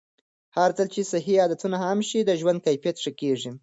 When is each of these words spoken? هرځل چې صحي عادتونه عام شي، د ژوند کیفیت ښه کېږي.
هرځل 0.57 0.87
چې 0.95 1.01
صحي 1.11 1.35
عادتونه 1.41 1.77
عام 1.85 1.99
شي، 2.09 2.19
د 2.25 2.31
ژوند 2.39 2.59
کیفیت 2.67 2.95
ښه 3.03 3.11
کېږي. 3.21 3.51